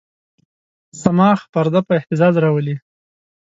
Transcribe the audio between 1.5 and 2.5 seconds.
پرده په اهتزاز